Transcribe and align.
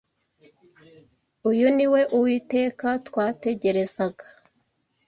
Uyu 1.49 1.67
ni 1.75 1.85
we 1.91 2.01
Uwiteka 2.15 2.87
twategerezaga 3.07 4.25